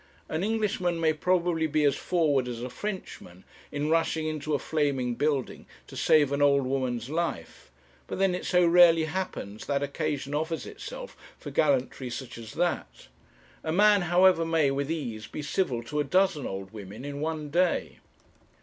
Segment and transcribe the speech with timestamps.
[0.27, 5.13] An Englishman may probably be as forward as a Frenchman in rushing into a flaming
[5.13, 7.69] building to save an old woman's life;
[8.07, 13.09] but then it so rarely happens that occasion offers itself for gallantry such as that.
[13.63, 17.51] A man, however, may with ease be civil to a dozen old women in one
[17.51, 17.99] day.